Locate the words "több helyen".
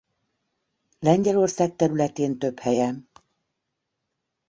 2.39-3.09